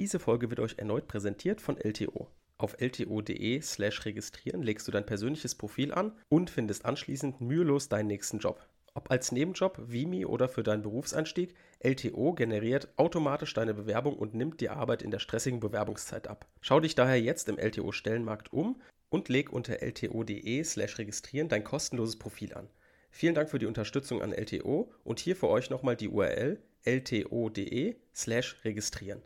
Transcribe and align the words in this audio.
Diese 0.00 0.18
Folge 0.18 0.48
wird 0.48 0.60
euch 0.60 0.78
erneut 0.78 1.08
präsentiert 1.08 1.60
von 1.60 1.76
LTO. 1.76 2.26
Auf 2.56 2.80
lto.de/slash 2.80 4.06
registrieren 4.06 4.62
legst 4.62 4.88
du 4.88 4.92
dein 4.92 5.04
persönliches 5.04 5.54
Profil 5.54 5.92
an 5.92 6.16
und 6.30 6.48
findest 6.48 6.86
anschließend 6.86 7.42
mühelos 7.42 7.90
deinen 7.90 8.06
nächsten 8.06 8.38
Job. 8.38 8.66
Ob 8.94 9.10
als 9.10 9.30
Nebenjob, 9.30 9.78
Vimi 9.78 10.24
oder 10.24 10.48
für 10.48 10.62
deinen 10.62 10.80
Berufseinstieg, 10.80 11.54
LTO 11.80 12.32
generiert 12.32 12.88
automatisch 12.96 13.52
deine 13.52 13.74
Bewerbung 13.74 14.16
und 14.16 14.32
nimmt 14.32 14.62
die 14.62 14.70
Arbeit 14.70 15.02
in 15.02 15.10
der 15.10 15.18
stressigen 15.18 15.60
Bewerbungszeit 15.60 16.28
ab. 16.28 16.46
Schau 16.62 16.80
dich 16.80 16.94
daher 16.94 17.20
jetzt 17.20 17.50
im 17.50 17.58
LTO-Stellenmarkt 17.58 18.54
um 18.54 18.80
und 19.10 19.28
leg 19.28 19.52
unter 19.52 19.82
lto.de/slash 19.82 20.96
registrieren 20.96 21.50
dein 21.50 21.62
kostenloses 21.62 22.18
Profil 22.18 22.54
an. 22.54 22.70
Vielen 23.10 23.34
Dank 23.34 23.50
für 23.50 23.58
die 23.58 23.66
Unterstützung 23.66 24.22
an 24.22 24.32
LTO 24.32 24.94
und 25.04 25.20
hier 25.20 25.36
für 25.36 25.48
euch 25.48 25.68
nochmal 25.68 25.96
die 25.96 26.08
URL 26.08 26.58
lto.de/slash 26.86 28.64
registrieren. 28.64 29.20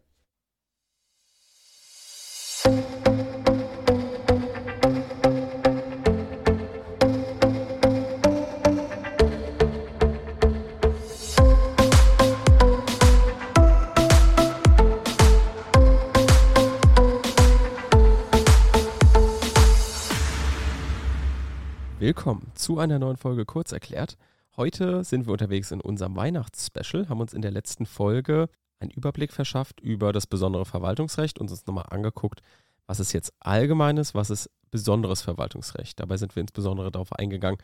Willkommen 22.04 22.52
zu 22.54 22.78
einer 22.78 22.98
neuen 22.98 23.16
Folge 23.16 23.46
Kurz 23.46 23.72
erklärt. 23.72 24.18
Heute 24.58 25.04
sind 25.04 25.24
wir 25.24 25.32
unterwegs 25.32 25.70
in 25.70 25.80
unserem 25.80 26.16
Weihnachtsspecial, 26.16 27.08
haben 27.08 27.22
uns 27.22 27.32
in 27.32 27.40
der 27.40 27.50
letzten 27.50 27.86
Folge 27.86 28.50
einen 28.78 28.90
Überblick 28.90 29.32
verschafft 29.32 29.80
über 29.80 30.12
das 30.12 30.26
besondere 30.26 30.66
Verwaltungsrecht 30.66 31.38
und 31.38 31.50
uns 31.50 31.64
nochmal 31.64 31.86
angeguckt, 31.88 32.42
was 32.86 33.00
ist 33.00 33.14
jetzt 33.14 33.32
allgemeines, 33.40 34.14
was 34.14 34.28
ist 34.28 34.50
besonderes 34.70 35.22
Verwaltungsrecht. 35.22 35.98
Dabei 35.98 36.18
sind 36.18 36.36
wir 36.36 36.42
insbesondere 36.42 36.90
darauf 36.90 37.10
eingegangen, 37.14 37.58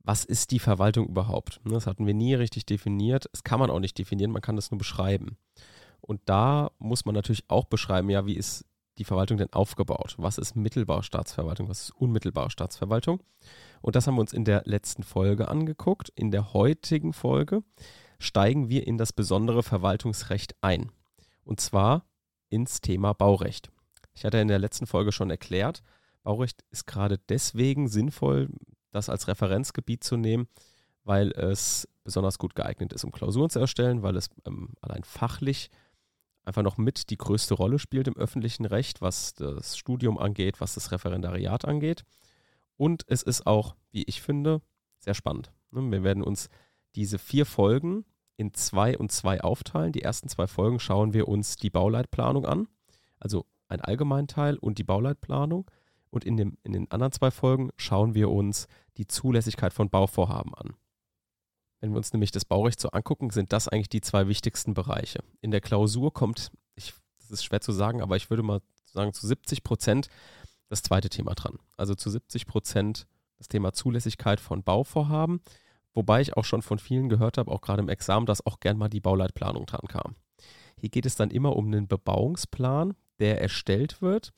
was 0.00 0.24
ist 0.24 0.50
die 0.50 0.58
Verwaltung 0.58 1.06
überhaupt. 1.06 1.60
Das 1.64 1.86
hatten 1.86 2.04
wir 2.04 2.14
nie 2.14 2.34
richtig 2.34 2.66
definiert. 2.66 3.28
Das 3.30 3.44
kann 3.44 3.60
man 3.60 3.70
auch 3.70 3.78
nicht 3.78 3.96
definieren, 3.96 4.32
man 4.32 4.42
kann 4.42 4.56
das 4.56 4.72
nur 4.72 4.78
beschreiben. 4.78 5.36
Und 6.00 6.20
da 6.24 6.72
muss 6.80 7.04
man 7.04 7.14
natürlich 7.14 7.44
auch 7.46 7.66
beschreiben, 7.66 8.10
ja, 8.10 8.26
wie 8.26 8.36
ist 8.36 8.64
die 8.98 9.04
Verwaltung 9.04 9.38
denn 9.38 9.52
aufgebaut? 9.52 10.14
Was 10.18 10.38
ist 10.38 10.56
mittelbare 10.56 11.02
Staatsverwaltung? 11.02 11.68
Was 11.68 11.82
ist 11.82 11.90
unmittelbare 11.92 12.50
Staatsverwaltung? 12.50 13.22
Und 13.80 13.96
das 13.96 14.06
haben 14.06 14.16
wir 14.16 14.20
uns 14.20 14.32
in 14.32 14.44
der 14.44 14.62
letzten 14.64 15.02
Folge 15.02 15.48
angeguckt. 15.48 16.10
In 16.14 16.30
der 16.30 16.52
heutigen 16.52 17.12
Folge 17.12 17.62
steigen 18.18 18.68
wir 18.68 18.86
in 18.86 18.98
das 18.98 19.12
besondere 19.12 19.62
Verwaltungsrecht 19.62 20.56
ein. 20.60 20.90
Und 21.44 21.60
zwar 21.60 22.04
ins 22.48 22.80
Thema 22.80 23.12
Baurecht. 23.12 23.70
Ich 24.14 24.24
hatte 24.24 24.38
in 24.38 24.48
der 24.48 24.58
letzten 24.58 24.86
Folge 24.86 25.12
schon 25.12 25.30
erklärt, 25.30 25.82
Baurecht 26.22 26.64
ist 26.70 26.86
gerade 26.86 27.18
deswegen 27.28 27.88
sinnvoll, 27.88 28.50
das 28.90 29.08
als 29.08 29.28
Referenzgebiet 29.28 30.02
zu 30.02 30.16
nehmen, 30.16 30.48
weil 31.04 31.30
es 31.30 31.88
besonders 32.04 32.38
gut 32.38 32.54
geeignet 32.54 32.92
ist, 32.92 33.04
um 33.04 33.12
Klausuren 33.12 33.50
zu 33.50 33.60
erstellen, 33.60 34.02
weil 34.02 34.16
es 34.16 34.28
ähm, 34.46 34.74
allein 34.80 35.04
fachlich 35.04 35.70
einfach 36.48 36.62
noch 36.62 36.78
mit 36.78 37.10
die 37.10 37.18
größte 37.18 37.54
Rolle 37.54 37.78
spielt 37.78 38.08
im 38.08 38.16
öffentlichen 38.16 38.64
Recht, 38.64 39.00
was 39.00 39.34
das 39.34 39.76
Studium 39.76 40.18
angeht, 40.18 40.60
was 40.60 40.74
das 40.74 40.90
Referendariat 40.90 41.64
angeht. 41.66 42.04
Und 42.76 43.04
es 43.06 43.22
ist 43.22 43.46
auch, 43.46 43.76
wie 43.90 44.04
ich 44.04 44.22
finde, 44.22 44.62
sehr 44.98 45.14
spannend. 45.14 45.52
Ne, 45.70 45.82
wir 45.90 46.02
werden 46.02 46.22
uns 46.22 46.48
diese 46.96 47.18
vier 47.18 47.44
Folgen 47.44 48.04
in 48.36 48.54
zwei 48.54 48.96
und 48.96 49.12
zwei 49.12 49.42
aufteilen. 49.42 49.92
Die 49.92 50.02
ersten 50.02 50.28
zwei 50.28 50.46
Folgen 50.46 50.80
schauen 50.80 51.12
wir 51.12 51.28
uns 51.28 51.56
die 51.56 51.70
Bauleitplanung 51.70 52.46
an, 52.46 52.66
also 53.20 53.44
ein 53.68 53.80
Allgemeinteil 53.80 54.56
und 54.56 54.78
die 54.78 54.84
Bauleitplanung. 54.84 55.70
Und 56.10 56.24
in, 56.24 56.38
dem, 56.38 56.56
in 56.62 56.72
den 56.72 56.90
anderen 56.90 57.12
zwei 57.12 57.30
Folgen 57.30 57.70
schauen 57.76 58.14
wir 58.14 58.30
uns 58.30 58.66
die 58.96 59.06
Zulässigkeit 59.06 59.74
von 59.74 59.90
Bauvorhaben 59.90 60.54
an. 60.54 60.74
Wenn 61.80 61.90
wir 61.92 61.98
uns 61.98 62.12
nämlich 62.12 62.32
das 62.32 62.44
Baurecht 62.44 62.80
so 62.80 62.90
angucken, 62.90 63.30
sind 63.30 63.52
das 63.52 63.68
eigentlich 63.68 63.88
die 63.88 64.00
zwei 64.00 64.26
wichtigsten 64.26 64.74
Bereiche. 64.74 65.20
In 65.40 65.50
der 65.50 65.60
Klausur 65.60 66.12
kommt, 66.12 66.50
ich, 66.74 66.92
das 67.18 67.30
ist 67.30 67.44
schwer 67.44 67.60
zu 67.60 67.72
sagen, 67.72 68.02
aber 68.02 68.16
ich 68.16 68.30
würde 68.30 68.42
mal 68.42 68.60
sagen, 68.86 69.12
zu 69.12 69.26
70 69.26 69.62
Prozent 69.62 70.08
das 70.68 70.82
zweite 70.82 71.08
Thema 71.08 71.34
dran. 71.34 71.58
Also 71.76 71.94
zu 71.94 72.10
70 72.10 72.46
Prozent 72.46 73.06
das 73.38 73.48
Thema 73.48 73.72
Zulässigkeit 73.72 74.40
von 74.40 74.64
Bauvorhaben, 74.64 75.40
wobei 75.94 76.20
ich 76.20 76.36
auch 76.36 76.44
schon 76.44 76.62
von 76.62 76.80
vielen 76.80 77.08
gehört 77.08 77.38
habe, 77.38 77.50
auch 77.52 77.60
gerade 77.60 77.82
im 77.82 77.88
Examen, 77.88 78.26
dass 78.26 78.44
auch 78.44 78.58
gern 78.58 78.76
mal 78.76 78.88
die 78.88 79.00
Bauleitplanung 79.00 79.66
dran 79.66 79.86
kam. 79.88 80.16
Hier 80.76 80.88
geht 80.88 81.06
es 81.06 81.14
dann 81.14 81.30
immer 81.30 81.54
um 81.54 81.66
einen 81.66 81.86
Bebauungsplan, 81.86 82.94
der 83.20 83.40
erstellt 83.40 84.02
wird 84.02 84.32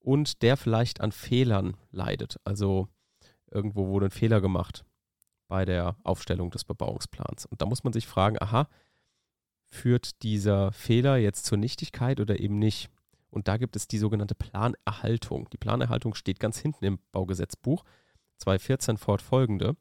und 0.00 0.42
der 0.42 0.56
vielleicht 0.56 1.02
an 1.02 1.12
Fehlern 1.12 1.76
leidet. 1.90 2.38
Also 2.44 2.88
irgendwo 3.50 3.88
wurde 3.88 4.06
ein 4.06 4.10
Fehler 4.10 4.40
gemacht 4.40 4.84
bei 5.48 5.64
der 5.64 5.96
Aufstellung 6.04 6.50
des 6.50 6.64
Bebauungsplans. 6.64 7.46
Und 7.46 7.60
da 7.60 7.66
muss 7.66 7.84
man 7.84 7.92
sich 7.92 8.06
fragen, 8.06 8.36
aha, 8.40 8.68
führt 9.64 10.22
dieser 10.22 10.72
Fehler 10.72 11.16
jetzt 11.16 11.44
zur 11.46 11.58
Nichtigkeit 11.58 12.20
oder 12.20 12.38
eben 12.38 12.58
nicht? 12.58 12.90
Und 13.30 13.48
da 13.48 13.56
gibt 13.56 13.76
es 13.76 13.88
die 13.88 13.98
sogenannte 13.98 14.34
Planerhaltung. 14.34 15.48
Die 15.50 15.58
Planerhaltung 15.58 16.14
steht 16.14 16.40
ganz 16.40 16.58
hinten 16.58 16.84
im 16.84 16.98
Baugesetzbuch, 17.12 17.84
214 18.38 18.96
fortfolgende. 18.96 19.76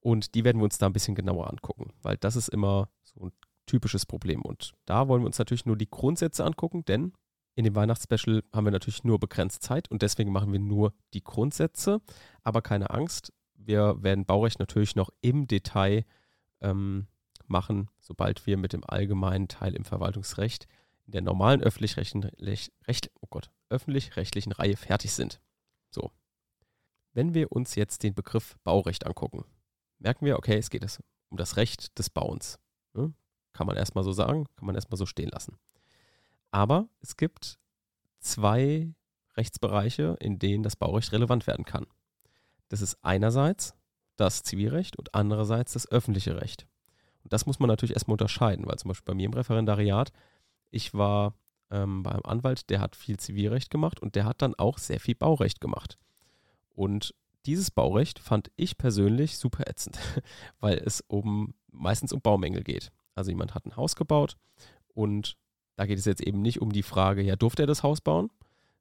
Und 0.00 0.34
die 0.34 0.44
werden 0.44 0.58
wir 0.58 0.64
uns 0.64 0.78
da 0.78 0.86
ein 0.86 0.92
bisschen 0.92 1.16
genauer 1.16 1.50
angucken, 1.50 1.92
weil 2.02 2.16
das 2.16 2.36
ist 2.36 2.48
immer 2.48 2.88
so 3.02 3.26
ein 3.26 3.32
typisches 3.66 4.06
Problem. 4.06 4.42
Und 4.42 4.72
da 4.84 5.08
wollen 5.08 5.22
wir 5.22 5.26
uns 5.26 5.38
natürlich 5.38 5.66
nur 5.66 5.76
die 5.76 5.90
Grundsätze 5.90 6.44
angucken, 6.44 6.84
denn 6.84 7.12
in 7.56 7.64
dem 7.64 7.74
Weihnachtsspecial 7.74 8.44
haben 8.52 8.66
wir 8.66 8.70
natürlich 8.70 9.02
nur 9.02 9.18
begrenzt 9.18 9.62
Zeit 9.62 9.90
und 9.90 10.02
deswegen 10.02 10.30
machen 10.30 10.52
wir 10.52 10.60
nur 10.60 10.92
die 11.14 11.24
Grundsätze. 11.24 12.00
Aber 12.44 12.62
keine 12.62 12.90
Angst, 12.90 13.32
wir 13.66 14.02
werden 14.02 14.24
Baurecht 14.24 14.58
natürlich 14.58 14.96
noch 14.96 15.10
im 15.20 15.46
Detail 15.46 16.04
ähm, 16.60 17.06
machen, 17.46 17.90
sobald 18.00 18.46
wir 18.46 18.56
mit 18.56 18.72
dem 18.72 18.84
allgemeinen 18.84 19.48
Teil 19.48 19.74
im 19.74 19.84
Verwaltungsrecht 19.84 20.66
in 21.06 21.12
der 21.12 21.22
normalen 21.22 21.62
öffentlich-rechtlichen 21.62 22.30
Recht, 22.86 23.10
oh 23.20 23.40
öffentlich-rechtlichen 23.68 24.52
Reihe 24.52 24.76
fertig 24.76 25.12
sind. 25.12 25.40
So. 25.90 26.10
Wenn 27.12 27.32
wir 27.32 27.52
uns 27.52 27.74
jetzt 27.76 28.02
den 28.02 28.14
Begriff 28.14 28.56
Baurecht 28.64 29.06
angucken, 29.06 29.44
merken 29.98 30.26
wir, 30.26 30.36
okay, 30.36 30.56
es 30.56 30.70
geht 30.70 30.84
um 31.28 31.36
das 31.36 31.56
Recht 31.56 31.98
des 31.98 32.10
Bauens. 32.10 32.58
Ne? 32.92 33.14
Kann 33.52 33.66
man 33.66 33.76
erstmal 33.76 34.04
so 34.04 34.12
sagen, 34.12 34.46
kann 34.56 34.66
man 34.66 34.74
erstmal 34.74 34.98
so 34.98 35.06
stehen 35.06 35.30
lassen. 35.30 35.56
Aber 36.50 36.88
es 37.00 37.16
gibt 37.16 37.58
zwei 38.18 38.92
Rechtsbereiche, 39.36 40.16
in 40.20 40.38
denen 40.38 40.62
das 40.62 40.76
Baurecht 40.76 41.12
relevant 41.12 41.46
werden 41.46 41.64
kann. 41.64 41.86
Das 42.68 42.80
ist 42.80 42.98
einerseits 43.02 43.74
das 44.16 44.42
Zivilrecht 44.42 44.96
und 44.96 45.14
andererseits 45.14 45.72
das 45.72 45.90
öffentliche 45.90 46.40
Recht. 46.40 46.66
Und 47.22 47.32
das 47.32 47.46
muss 47.46 47.58
man 47.58 47.68
natürlich 47.68 47.94
erstmal 47.94 48.14
unterscheiden, 48.14 48.66
weil 48.66 48.78
zum 48.78 48.88
Beispiel 48.88 49.04
bei 49.04 49.14
mir 49.14 49.26
im 49.26 49.34
Referendariat, 49.34 50.12
ich 50.70 50.94
war 50.94 51.34
ähm, 51.70 52.02
beim 52.02 52.20
Anwalt, 52.24 52.70
der 52.70 52.80
hat 52.80 52.96
viel 52.96 53.18
Zivilrecht 53.18 53.70
gemacht 53.70 54.00
und 54.00 54.14
der 54.14 54.24
hat 54.24 54.42
dann 54.42 54.54
auch 54.54 54.78
sehr 54.78 55.00
viel 55.00 55.14
Baurecht 55.14 55.60
gemacht. 55.60 55.98
Und 56.70 57.14
dieses 57.44 57.70
Baurecht 57.70 58.18
fand 58.18 58.50
ich 58.56 58.78
persönlich 58.78 59.38
super 59.38 59.68
ätzend, 59.68 59.98
weil 60.60 60.78
es 60.78 61.02
um 61.06 61.54
meistens 61.70 62.12
um 62.12 62.20
Baumängel 62.20 62.62
geht. 62.62 62.90
Also 63.14 63.30
jemand 63.30 63.54
hat 63.54 63.66
ein 63.66 63.76
Haus 63.76 63.96
gebaut 63.96 64.36
und 64.94 65.36
da 65.76 65.86
geht 65.86 65.98
es 65.98 66.04
jetzt 66.04 66.22
eben 66.22 66.42
nicht 66.42 66.60
um 66.60 66.72
die 66.72 66.82
Frage, 66.82 67.22
ja, 67.22 67.36
durfte 67.36 67.64
er 67.64 67.66
das 67.66 67.82
Haus 67.82 68.00
bauen, 68.00 68.30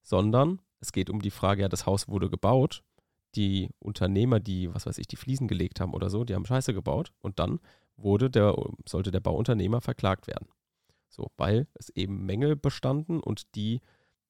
sondern 0.02 0.62
es 0.80 0.92
geht 0.92 1.10
um 1.10 1.22
die 1.22 1.32
Frage, 1.32 1.64
ja, 1.64 1.70
das 1.70 1.86
Haus 1.86 2.08
wurde 2.08 2.30
gebaut 2.30 2.84
die 3.36 3.70
Unternehmer, 3.80 4.40
die, 4.40 4.74
was 4.74 4.86
weiß 4.86 4.98
ich, 4.98 5.08
die 5.08 5.16
Fliesen 5.16 5.48
gelegt 5.48 5.80
haben 5.80 5.94
oder 5.94 6.10
so, 6.10 6.24
die 6.24 6.36
haben 6.36 6.46
Scheiße 6.46 6.74
gebaut 6.74 7.12
und 7.22 7.40
dann 7.40 7.60
wurde 7.98 8.30
der, 8.30 8.56
sollte 8.86 9.12
der 9.12 9.20
Bauunternehmer 9.20 9.82
verklagt 9.82 10.28
werden. 10.28 10.48
So, 11.10 11.32
weil 11.38 11.68
es 11.76 11.90
eben 11.90 12.26
Mängel 12.26 12.56
bestanden 12.56 13.20
und 13.20 13.56
die 13.56 13.82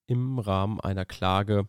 im 0.08 0.40
Rahmen 0.40 0.80
einer 0.80 1.06
Klage 1.06 1.68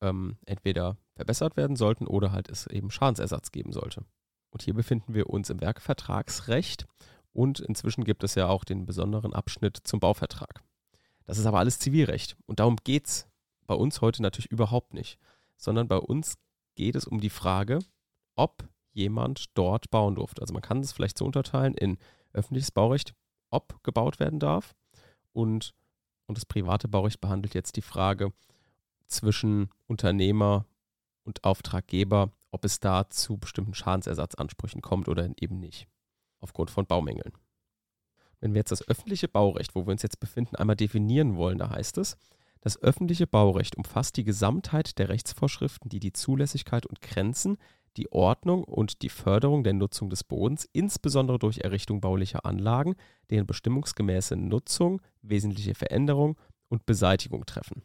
ähm, 0.00 0.38
entweder 0.46 0.96
verbessert 1.14 1.56
werden 1.56 1.76
sollten 1.76 2.06
oder 2.06 2.32
halt 2.32 2.48
es 2.48 2.66
eben 2.66 2.90
Schadensersatz 2.90 3.52
geben 3.52 3.72
sollte. 3.72 4.04
Und 4.50 4.62
hier 4.62 4.74
befinden 4.74 5.14
wir 5.14 5.30
uns 5.30 5.50
im 5.50 5.60
Werkvertragsrecht 5.60 6.86
und 7.32 7.60
inzwischen 7.60 8.04
gibt 8.04 8.24
es 8.24 8.34
ja 8.34 8.48
auch 8.48 8.64
den 8.64 8.86
besonderen 8.86 9.32
Abschnitt 9.32 9.78
zum 9.84 10.00
Bauvertrag. 10.00 10.62
Das 11.26 11.38
ist 11.38 11.46
aber 11.46 11.60
alles 11.60 11.78
Zivilrecht 11.78 12.36
und 12.46 12.58
darum 12.58 12.76
geht 12.82 13.06
es 13.06 13.28
bei 13.66 13.74
uns 13.74 14.00
heute 14.00 14.22
natürlich 14.22 14.50
überhaupt 14.50 14.94
nicht, 14.94 15.18
sondern 15.56 15.86
bei 15.86 15.98
uns 15.98 16.38
geht 16.74 16.96
es 16.96 17.06
um 17.06 17.20
die 17.20 17.30
Frage, 17.30 17.80
ob 18.36 18.68
jemand 18.92 19.46
dort 19.54 19.90
bauen 19.90 20.14
durfte. 20.14 20.42
Also 20.42 20.52
man 20.52 20.62
kann 20.62 20.80
es 20.80 20.92
vielleicht 20.92 21.18
so 21.18 21.24
unterteilen 21.24 21.74
in 21.74 21.98
öffentliches 22.32 22.70
Baurecht, 22.70 23.14
ob 23.50 23.82
gebaut 23.82 24.20
werden 24.20 24.38
darf 24.38 24.74
und, 25.32 25.74
und 26.26 26.38
das 26.38 26.44
private 26.44 26.88
Baurecht 26.88 27.20
behandelt 27.20 27.54
jetzt 27.54 27.76
die 27.76 27.82
Frage 27.82 28.32
zwischen 29.06 29.70
Unternehmer 29.86 30.66
und 31.24 31.44
Auftraggeber, 31.44 32.30
ob 32.50 32.64
es 32.64 32.80
da 32.80 33.08
zu 33.10 33.38
bestimmten 33.38 33.74
Schadensersatzansprüchen 33.74 34.82
kommt 34.82 35.08
oder 35.08 35.28
eben 35.40 35.58
nicht, 35.58 35.88
aufgrund 36.40 36.70
von 36.70 36.86
Baumängeln. 36.86 37.32
Wenn 38.40 38.54
wir 38.54 38.60
jetzt 38.60 38.72
das 38.72 38.86
öffentliche 38.88 39.28
Baurecht, 39.28 39.74
wo 39.74 39.86
wir 39.86 39.92
uns 39.92 40.02
jetzt 40.02 40.20
befinden, 40.20 40.56
einmal 40.56 40.76
definieren 40.76 41.36
wollen, 41.36 41.58
da 41.58 41.70
heißt 41.70 41.98
es, 41.98 42.16
das 42.60 42.80
öffentliche 42.82 43.26
Baurecht 43.26 43.76
umfasst 43.76 44.16
die 44.16 44.24
Gesamtheit 44.24 44.98
der 44.98 45.08
Rechtsvorschriften, 45.08 45.88
die 45.88 46.00
die 46.00 46.12
Zulässigkeit 46.12 46.86
und 46.86 47.00
Grenzen, 47.00 47.56
die 47.96 48.12
Ordnung 48.12 48.64
und 48.64 49.02
die 49.02 49.08
Förderung 49.08 49.64
der 49.64 49.72
Nutzung 49.72 50.10
des 50.10 50.24
Bodens, 50.24 50.68
insbesondere 50.72 51.38
durch 51.38 51.58
Errichtung 51.58 52.00
baulicher 52.00 52.44
Anlagen, 52.44 52.94
deren 53.30 53.46
bestimmungsgemäße 53.46 54.36
Nutzung, 54.36 55.00
wesentliche 55.22 55.74
Veränderung 55.74 56.36
und 56.68 56.86
Beseitigung 56.86 57.46
treffen. 57.46 57.82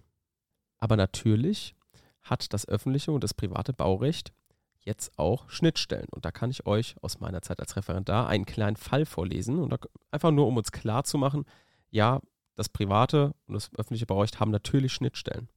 Aber 0.78 0.96
natürlich 0.96 1.76
hat 2.22 2.54
das 2.54 2.68
öffentliche 2.68 3.12
und 3.12 3.24
das 3.24 3.34
private 3.34 3.74
Baurecht 3.74 4.34
jetzt 4.82 5.18
auch 5.18 5.50
Schnittstellen. 5.50 6.08
Und 6.12 6.26
da 6.26 6.32
kann 6.32 6.52
ich 6.52 6.68
euch 6.68 6.96
aus 7.02 7.20
meiner 7.20 7.42
Zeit 7.42 7.60
als 7.60 7.76
Referendar 7.76 8.28
einen 8.28 8.46
kleinen 8.46 8.76
Fall 8.76 9.06
vorlesen. 9.06 9.60
Und 9.60 9.76
einfach 10.12 10.32
nur, 10.32 10.48
um 10.48 10.58
uns 10.58 10.72
klar 10.72 11.04
zu 11.04 11.18
machen, 11.18 11.46
ja, 11.90 12.22
das 12.56 12.70
private 12.70 13.34
und 13.48 13.54
das 13.54 13.70
öffentliche 13.76 14.06
Baurecht 14.06 14.40
haben 14.40 14.52
natürlich 14.52 14.94
Schnittstellen. 14.94 15.50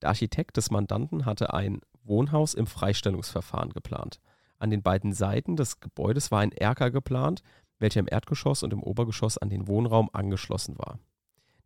Der 0.00 0.10
Architekt 0.10 0.56
des 0.56 0.70
Mandanten 0.70 1.26
hatte 1.26 1.52
ein 1.52 1.80
Wohnhaus 2.04 2.54
im 2.54 2.66
Freistellungsverfahren 2.66 3.72
geplant. 3.72 4.20
An 4.58 4.70
den 4.70 4.82
beiden 4.82 5.12
Seiten 5.12 5.56
des 5.56 5.80
Gebäudes 5.80 6.30
war 6.30 6.40
ein 6.40 6.52
Erker 6.52 6.90
geplant, 6.90 7.42
welcher 7.78 8.00
im 8.00 8.08
Erdgeschoss 8.10 8.62
und 8.62 8.72
im 8.72 8.82
Obergeschoss 8.82 9.38
an 9.38 9.50
den 9.50 9.68
Wohnraum 9.68 10.10
angeschlossen 10.12 10.78
war. 10.78 10.98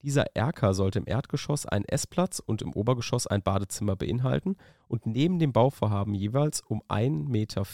Dieser 0.03 0.35
Erker 0.35 0.75
sollte 0.75 0.99
im 0.99 1.07
Erdgeschoss 1.07 1.65
einen 1.65 1.85
Essplatz 1.85 2.41
und 2.41 2.61
im 2.61 2.73
Obergeschoss 2.73 3.29
ein 3.29 3.43
Badezimmer 3.43 3.95
beinhalten 3.95 4.57
und 4.89 5.07
neben 5.07 5.39
dem 5.39 5.53
Bauvorhaben 5.53 6.15
jeweils 6.15 6.61
um 6.61 6.83
1,40 6.89 7.29
Meter 7.29 7.65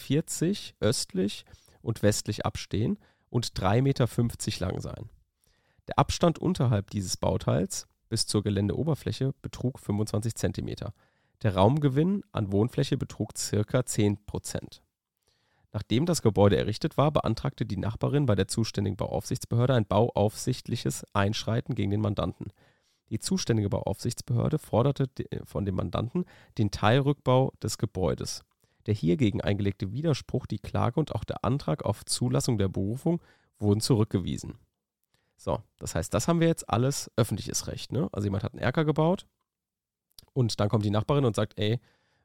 östlich 0.80 1.44
und 1.80 2.02
westlich 2.02 2.44
abstehen 2.44 2.98
und 3.30 3.46
3,50 3.58 3.82
Meter 3.82 4.66
lang 4.66 4.80
sein. 4.80 5.08
Der 5.88 5.98
Abstand 5.98 6.38
unterhalb 6.38 6.90
dieses 6.90 7.16
Bauteils 7.16 7.88
bis 8.10 8.26
zur 8.26 8.42
Geländeoberfläche 8.42 9.32
betrug 9.42 9.78
25 9.78 10.34
Zentimeter. 10.34 10.92
Der 11.42 11.54
Raumgewinn 11.54 12.22
an 12.30 12.52
Wohnfläche 12.52 12.98
betrug 12.98 13.32
ca. 13.34 13.86
10 13.86 14.26
Prozent. 14.26 14.82
Nachdem 15.72 16.06
das 16.06 16.22
Gebäude 16.22 16.56
errichtet 16.56 16.96
war, 16.96 17.10
beantragte 17.10 17.64
die 17.64 17.76
Nachbarin 17.76 18.26
bei 18.26 18.34
der 18.34 18.48
zuständigen 18.48 18.96
Bauaufsichtsbehörde 18.96 19.74
ein 19.74 19.86
bauaufsichtliches 19.86 21.04
Einschreiten 21.14 21.74
gegen 21.74 21.90
den 21.90 22.00
Mandanten. 22.00 22.52
Die 23.10 23.18
zuständige 23.18 23.70
Bauaufsichtsbehörde 23.70 24.58
forderte 24.58 25.08
von 25.44 25.64
dem 25.64 25.76
Mandanten 25.76 26.26
den 26.58 26.70
Teilrückbau 26.70 27.52
des 27.62 27.78
Gebäudes. 27.78 28.44
Der 28.86 28.94
hiergegen 28.94 29.40
eingelegte 29.40 29.92
Widerspruch, 29.92 30.46
die 30.46 30.58
Klage 30.58 31.00
und 31.00 31.14
auch 31.14 31.24
der 31.24 31.44
Antrag 31.44 31.84
auf 31.84 32.04
Zulassung 32.04 32.58
der 32.58 32.68
Berufung 32.68 33.22
wurden 33.58 33.80
zurückgewiesen. 33.80 34.58
So, 35.38 35.62
das 35.78 35.94
heißt, 35.94 36.12
das 36.12 36.26
haben 36.26 36.40
wir 36.40 36.48
jetzt 36.48 36.68
alles 36.68 37.10
öffentliches 37.16 37.68
Recht. 37.68 37.92
Ne? 37.92 38.08
Also 38.12 38.26
jemand 38.26 38.42
hat 38.42 38.52
einen 38.52 38.62
Erker 38.62 38.84
gebaut 38.84 39.26
und 40.32 40.58
dann 40.58 40.68
kommt 40.68 40.84
die 40.84 40.90
Nachbarin 40.90 41.24
und 41.24 41.36
sagt, 41.36 41.58
ey, 41.58 41.80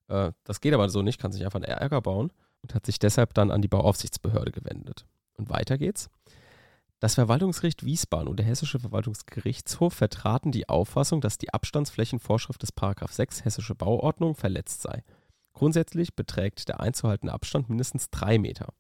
äh, 0.07 0.31
das 0.44 0.62
geht 0.62 0.74
aber 0.74 0.89
so 0.89 1.04
nicht, 1.04 1.21
kann 1.21 1.31
sich 1.31 1.45
einfach 1.45 1.62
einen 1.62 1.65
Erker 1.65 2.01
bauen 2.01 2.33
und 2.63 2.74
hat 2.74 2.86
sich 2.86 2.98
deshalb 2.98 3.36
dann 3.36 3.51
an 3.51 3.62
die 3.62 3.68
Bauaufsichtsbehörde 3.68 4.51
gewendet. 4.51 5.06
Und 5.36 5.50
weiter 5.50 5.77
geht's. 5.77 6.10
Das 7.00 7.15
Verwaltungsgericht 7.15 7.86
Wiesbaden 7.86 8.30
und 8.30 8.38
der 8.38 8.45
Hessische 8.45 8.80
Verwaltungsgerichtshof 8.80 9.94
vertraten 9.94 10.51
die 10.51 10.69
Auffassung, 10.69 11.21
dass 11.21 11.38
die 11.38 11.54
Abstandsflächenvorschrift 11.54 12.62
des 12.63 12.71
6 12.71 13.45
Hessische 13.45 13.75
Bauordnung 13.75 14.36
verletzt 14.36 14.81
sei. 14.81 15.04
Grundsätzlich 15.54 16.16
beträgt 16.16 16.68
der 16.69 16.80
einzuhaltende 16.80 17.33
Abstand 17.33 17.69
mindestens 17.69 18.09
drei 18.09 18.39
Meter. 18.39 18.74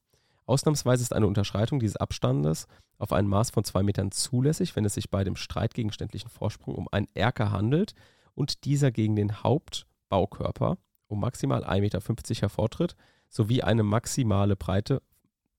Ausnahmsweise 0.45 1.03
ist 1.03 1.13
eine 1.13 1.27
Unterschreitung 1.27 1.79
dieses 1.79 1.97
Abstandes 1.97 2.67
auf 2.97 3.13
ein 3.13 3.27
Maß 3.27 3.51
von 3.51 3.63
zwei 3.63 3.83
Metern 3.83 4.11
zulässig, 4.11 4.75
wenn 4.75 4.85
es 4.85 4.93
sich 4.93 5.09
bei 5.09 5.23
dem 5.23 5.35
streitgegenständlichen 5.35 6.29
Vorsprung 6.29 6.75
um 6.75 6.87
einen 6.91 7.07
Erker 7.13 7.51
handelt 7.51 7.93
und 8.35 8.65
dieser 8.65 8.91
gegen 8.91 9.15
den 9.15 9.43
Hauptbaukörper 9.43 10.77
um 11.07 11.19
maximal 11.19 11.63
1,50 11.63 11.79
Meter 11.81 12.41
hervortritt 12.41 12.95
sowie 13.29 13.61
eine 13.63 13.83
maximale 13.83 14.55
Breite 14.55 15.01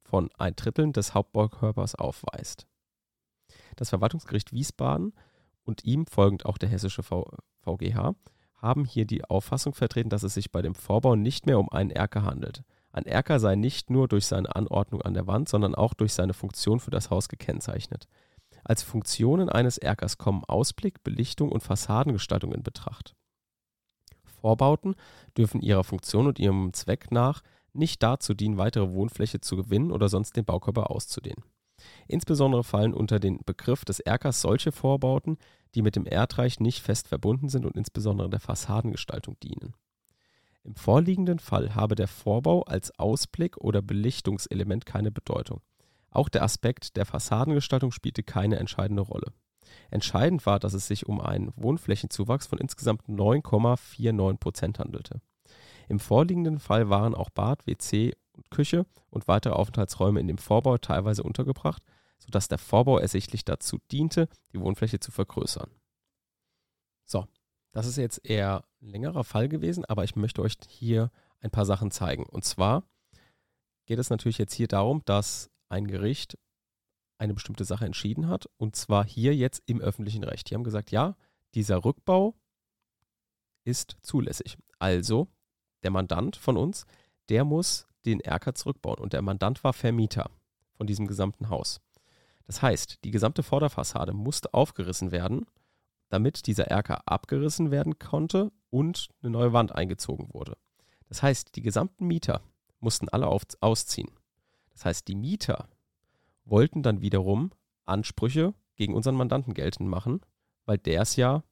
von 0.03 0.31
ein 0.39 0.55
Drittel 0.57 0.93
des 0.93 1.15
Hauptbaukörpers 1.15 1.95
aufweist. 1.95 2.67
Das 3.77 3.91
Verwaltungsgericht 3.91 4.53
Wiesbaden 4.53 5.13
und 5.65 5.85
ihm 5.85 6.07
folgend 6.07 6.47
auch 6.47 6.59
der 6.59 6.69
hessische 6.69 7.03
v 7.03 7.27
VGH 7.63 8.15
haben 8.57 8.85
hier 8.85 9.05
die 9.07 9.25
Auffassung 9.25 9.75
vertreten, 9.75 10.11
dass 10.11 10.23
es 10.23 10.35
sich 10.35 10.53
bei 10.53 10.63
dem 10.63 10.75
Vorbau 10.75 11.17
nicht 11.17 11.47
mehr 11.47 11.59
um 11.59 11.69
einen 11.71 11.91
Erker 11.91 12.23
handelt. 12.23 12.63
Ein 12.95 13.07
Erker 13.07 13.41
sei 13.41 13.57
nicht 13.57 13.91
nur 13.91 14.07
durch 14.07 14.25
seine 14.25 14.55
Anordnung 14.55 15.03
an 15.03 15.15
der 15.15 15.27
Wand, 15.27 15.49
sondern 15.49 15.75
auch 15.75 15.95
durch 15.95 16.13
seine 16.13 16.33
Funktion 16.33 16.79
für 16.79 16.93
das 16.93 17.11
Haus 17.11 17.29
gekennzeichnet. 17.29 18.07
Als 18.63 18.85
Funktionen 18.85 19.49
eines 19.49 19.79
Erkers 19.79 20.17
kommen 20.17 20.45
Ausblick, 20.45 21.03
Belichtung 21.03 21.51
und 21.51 21.65
Fassadengestaltung 21.65 22.53
in 22.53 22.63
Betracht. 22.63 23.17
Vorbauten 24.23 24.95
dürfen 25.37 25.61
ihrer 25.61 25.83
Funktion 25.83 26.29
und 26.29 26.39
ihrem 26.39 26.73
Zweck 26.73 27.11
nach 27.11 27.43
nicht 27.73 28.01
dazu 28.01 28.33
dienen, 28.33 28.59
weitere 28.59 28.93
Wohnfläche 28.93 29.41
zu 29.41 29.57
gewinnen 29.57 29.91
oder 29.91 30.09
sonst 30.09 30.37
den 30.37 30.45
Baukörper 30.45 30.93
auszudehnen. 30.93 31.43
Insbesondere 32.07 32.63
fallen 32.63 32.95
unter 32.95 33.19
den 33.19 33.41
Begriff 33.45 33.85
des 33.85 33.99
Erkers 33.99 34.41
solche 34.41 34.71
Vorbauten, 34.71 35.37
die 35.75 35.83
mit 35.83 35.97
dem 35.97 36.07
Erdreich 36.07 36.61
nicht 36.61 36.81
fest 36.81 37.09
verbunden 37.09 37.49
sind 37.49 37.67
und 37.67 37.75
insbesondere 37.77 38.31
der 38.31 38.39
Fassadengestaltung 38.39 39.37
dienen. 39.41 39.75
Im 40.65 40.75
vorliegenden 40.77 41.39
Fall 41.39 41.75
habe 41.75 41.95
der 41.95 42.09
Vorbau 42.09 42.63
als 42.63 42.99
Ausblick 42.99 43.59
oder 43.59 43.83
Belichtungselement 43.83 44.87
keine 44.87 45.13
Bedeutung. 45.13 45.61
Auch 46.11 46.31
der 46.31 46.43
Aspekt 46.43 46.97
der 46.97 47.05
Fassadengestaltung 47.05 47.91
spielte 47.91 48.23
keine 48.23 48.57
entscheidende 48.57 49.03
Rolle. 49.03 49.33
Entscheidend 49.91 50.47
war, 50.47 50.59
dass 50.59 50.73
es 50.73 50.87
sich 50.87 51.07
um 51.07 51.21
einen 51.21 51.53
Wohnflächenzuwachs 51.57 52.47
von 52.47 52.59
insgesamt 52.59 53.03
9,49 53.09 54.39
Prozent 54.39 54.79
handelte. 54.79 55.21
Im 55.89 55.99
vorliegenden 55.99 56.59
Fall 56.59 56.89
waren 56.89 57.15
auch 57.15 57.31
Bad, 57.31 57.67
WC 57.67 58.15
und 58.33 58.51
Küche 58.51 58.87
und 59.11 59.29
weitere 59.29 59.53
Aufenthaltsräume 59.53 60.21
in 60.21 60.29
dem 60.29 60.39
Vorbau 60.39 60.79
teilweise 60.79 61.23
untergebracht, 61.23 61.83
sodass 62.19 62.49
der 62.49 62.59
Vorbau 62.59 62.99
ersichtlich 62.99 63.45
dazu 63.45 63.79
diente, 63.93 64.29
die 64.53 64.61
Wohnfläche 64.61 64.99
zu 64.99 65.11
vergrößern. 65.11 65.71
So, 67.05 67.27
das 67.75 67.87
ist 67.87 67.97
jetzt 67.97 68.25
eher 68.25 68.65
ein 68.81 68.89
längerer 68.89 69.25
Fall 69.25 69.49
gewesen, 69.49 69.85
aber 69.85 70.05
ich 70.05 70.15
möchte 70.15 70.43
euch 70.43 70.55
hier 70.69 71.11
ein 71.41 71.51
paar 71.51 71.67
Sachen 71.67 71.91
zeigen. 71.91 72.25
Und 72.25 72.45
zwar 72.45 72.85
geht 73.87 73.99
es 73.99 74.11
natürlich 74.11 74.39
jetzt 74.39 74.55
hier 74.55 74.69
darum, 74.69 75.03
dass 75.05 75.51
ein 75.69 75.89
Gericht 75.89 76.39
eine 77.19 77.35
bestimmte 77.35 77.65
Sache 77.65 77.85
entschieden 77.85 78.29
hat, 78.29 78.49
und 78.59 78.77
zwar 78.77 79.05
hier 79.05 79.35
jetzt 79.35 79.63
im 79.67 79.81
öffentlichen 79.81 80.23
Recht. 80.23 80.49
Die 80.49 80.55
haben 80.55 80.63
gesagt, 80.63 80.93
ja, 80.93 81.17
dieser 81.55 81.85
Rückbau 81.85 82.35
ist 83.65 83.97
zulässig. 84.03 84.57
Also 84.79 85.27
der 85.83 85.91
Mandant 85.91 86.37
von 86.37 86.57
uns, 86.57 86.87
der 87.29 87.45
muss 87.45 87.89
den 88.05 88.21
Erker 88.21 88.55
zurückbauen. 88.55 89.01
Und 89.01 89.15
der 89.15 89.23
Mandant 89.23 89.65
war 89.65 89.73
Vermieter 89.73 90.31
von 90.75 90.87
diesem 90.87 91.09
gesamten 91.09 91.49
Haus. 91.49 91.81
Das 92.47 92.63
heißt, 92.63 93.03
die 93.03 93.11
gesamte 93.11 93.43
Vorderfassade 93.43 94.13
musste 94.13 94.55
aufgerissen 94.55 95.11
werden, 95.11 95.47
damit 96.15 96.47
dieser 96.47 96.69
Erker 96.69 97.03
abgerissen 97.07 97.73
werden 97.73 97.99
konnte 97.99 98.53
und 98.71 99.09
eine 99.21 99.31
neue 99.31 99.53
Wand 99.53 99.75
eingezogen 99.75 100.33
wurde. 100.33 100.57
Das 101.09 101.25
heißt, 101.25 101.57
die 101.57 101.61
gesamten 101.61 102.07
Mieter 102.07 102.41
mussten 102.79 103.09
alle 103.09 103.27
auf, 103.27 103.43
ausziehen. 103.61 104.11
Das 104.71 104.85
heißt, 104.85 105.09
die 105.09 105.17
Mieter 105.17 105.69
wollten 106.45 106.85
dann 106.85 107.01
wiederum 107.01 107.51
Ansprüche 107.85 108.55
gegen 108.77 108.95
unseren 108.95 109.17
Mandanten 109.17 109.55
geltend 109.55 109.89
machen, 109.89 110.21
weil 110.67 110.79
der 110.79 111.03
es 111.03 111.17
ja 111.17 111.43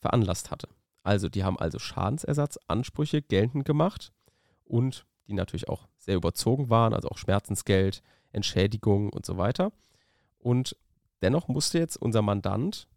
veranlasst 0.00 0.50
hatte. 0.50 0.68
Also 1.02 1.30
die 1.30 1.42
haben 1.42 1.58
also 1.58 1.78
Schadensersatzansprüche 1.78 3.22
geltend 3.22 3.64
gemacht 3.64 4.12
und 4.64 5.06
die 5.26 5.32
natürlich 5.32 5.70
auch 5.70 5.88
sehr 5.96 6.16
überzogen 6.16 6.68
waren, 6.68 6.92
also 6.92 7.08
auch 7.08 7.16
Schmerzensgeld, 7.18 8.02
Entschädigung 8.30 9.08
und 9.08 9.24
so 9.24 9.38
weiter. 9.38 9.72
Und 10.36 10.76
dennoch 11.22 11.48
musste 11.48 11.78
jetzt 11.78 11.96
unser 11.96 12.20
Mandant 12.20 12.88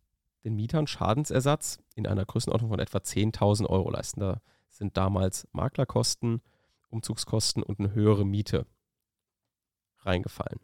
den 0.43 0.55
Mietern 0.55 0.87
Schadensersatz 0.87 1.79
in 1.95 2.07
einer 2.07 2.25
Größenordnung 2.25 2.69
von 2.69 2.79
etwa 2.79 2.99
10.000 2.99 3.67
Euro 3.67 3.89
leisten. 3.89 4.19
Da 4.19 4.41
sind 4.69 4.97
damals 4.97 5.47
Maklerkosten, 5.51 6.41
Umzugskosten 6.89 7.63
und 7.63 7.79
eine 7.79 7.93
höhere 7.93 8.25
Miete 8.25 8.65
reingefallen. 9.99 10.59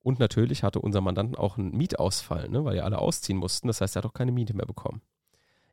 Und 0.00 0.20
natürlich 0.20 0.62
hatte 0.62 0.80
unser 0.80 1.00
Mandanten 1.00 1.36
auch 1.36 1.58
einen 1.58 1.76
Mietausfall, 1.76 2.48
ne, 2.48 2.64
weil 2.64 2.76
ja 2.76 2.84
alle 2.84 2.98
ausziehen 2.98 3.38
mussten. 3.38 3.66
Das 3.68 3.80
heißt, 3.80 3.96
er 3.96 4.02
hat 4.02 4.06
auch 4.06 4.14
keine 4.14 4.32
Miete 4.32 4.54
mehr 4.54 4.66
bekommen. 4.66 5.02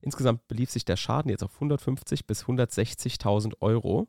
Insgesamt 0.02 0.48
belief 0.48 0.72
sich 0.72 0.86
der 0.86 0.98
Schaden 0.98 1.30
jetzt 1.30 1.44
auf 1.44 1.54
150 1.56 2.28
bis 2.28 2.46
160.000 2.46 3.54
Euro. 3.62 4.08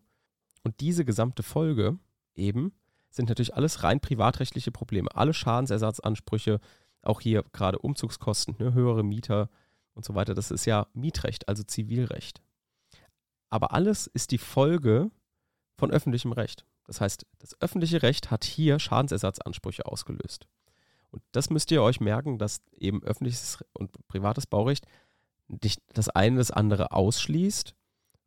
Und 0.63 0.81
diese 0.81 1.05
gesamte 1.05 1.43
Folge 1.43 1.99
eben 2.35 2.73
sind 3.11 3.29
natürlich 3.29 3.55
alles 3.55 3.83
rein 3.83 4.01
privatrechtliche 4.01 4.73
Probleme. 4.73 5.15
Alle 5.15 5.33
Schadensersatzansprüche, 5.33 6.61
auch 7.07 7.21
hier 7.21 7.45
gerade 7.53 7.79
Umzugskosten, 7.79 8.57
ne, 8.59 8.75
höhere 8.75 9.03
Mieter 9.03 9.49
und 9.95 10.05
so 10.05 10.15
weiter, 10.15 10.35
das 10.35 10.51
ist 10.51 10.67
ja 10.67 10.87
Mietrecht, 10.93 11.49
also 11.49 11.63
Zivilrecht. 11.63 12.43
Aber 13.49 13.73
alles 13.73 14.07
ist 14.07 14.33
die 14.33 14.39
Folge 14.39 15.11
von 15.77 15.91
öffentlichem 15.91 16.33
Recht. 16.33 16.67
Das 16.87 17.01
heißt, 17.01 17.27
das 17.39 17.61
öffentliche 17.61 18.03
Recht 18.03 18.31
hat 18.31 18.45
hier 18.45 18.79
Schadensersatzansprüche 18.79 19.87
ausgelöst. 19.87 20.47
Und 21.11 21.23
das 21.33 21.51
müsst 21.51 21.71
ihr 21.71 21.83
euch 21.83 22.01
merken, 22.01 22.39
dass 22.39 22.61
eben 22.77 23.03
öffentliches 23.03 23.65
und 23.73 23.91
privates 24.09 24.47
Baurecht 24.47 24.87
nicht 25.49 25.81
das 25.95 26.09
eine 26.09 26.39
das 26.39 26.51
andere 26.51 26.93
ausschließt 26.93 27.75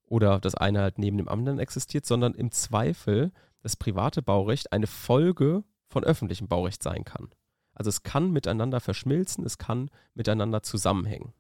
oder 0.06 0.40
das 0.40 0.56
eine 0.56 0.82
halt 0.82 0.98
neben 0.98 1.18
dem 1.18 1.30
anderen 1.30 1.60
existiert, 1.60 2.06
sondern 2.06 2.34
im 2.34 2.52
Zweifel 2.52 3.32
das 3.62 3.76
private 3.76 4.22
Baurecht 4.22 4.72
eine 4.72 4.88
Folge 4.88 5.64
von 5.88 6.04
öffentlichem 6.04 6.48
Baurecht 6.48 6.82
sein 6.82 7.04
kann. 7.04 7.30
Also 7.80 7.88
es 7.88 8.04
kann 8.04 8.32
miteinander 8.32 8.82
verschmilzen, 8.82 9.46
es 9.46 9.58
kann 9.58 9.90
miteinander 10.14 10.62
zusammenhängen. 10.62 11.34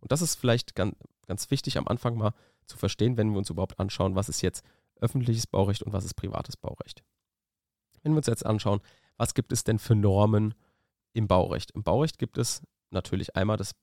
Und 0.00 0.10
das 0.10 0.20
ist 0.20 0.34
vielleicht 0.34 0.74
ganz, 0.74 0.96
ganz 1.28 1.48
wichtig 1.52 1.78
am 1.78 1.86
Anfang 1.86 2.16
mal 2.16 2.34
zu 2.66 2.76
verstehen, 2.76 3.16
wenn 3.16 3.30
wir 3.30 3.38
uns 3.38 3.50
überhaupt 3.50 3.78
anschauen, 3.78 4.16
was 4.16 4.28
ist 4.28 4.42
jetzt 4.42 4.64
öffentliches 4.96 5.46
Baurecht 5.46 5.84
und 5.84 5.92
was 5.92 6.04
ist 6.04 6.14
privates 6.14 6.56
Baurecht. 6.56 7.04
Wenn 8.02 8.12
wir 8.12 8.16
uns 8.16 8.26
jetzt 8.26 8.44
anschauen, 8.44 8.80
was 9.16 9.32
gibt 9.32 9.52
es 9.52 9.62
denn 9.62 9.78
für 9.78 9.94
Normen 9.94 10.54
im 11.12 11.28
Baurecht? 11.28 11.70
Im 11.70 11.84
Baurecht 11.84 12.18
gibt 12.18 12.36
es 12.36 12.62
natürlich 12.90 13.36
einmal 13.36 13.56
das 13.56 13.76